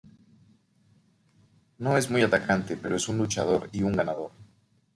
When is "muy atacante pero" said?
2.09-2.95